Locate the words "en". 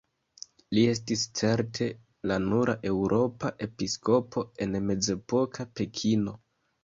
4.65-4.75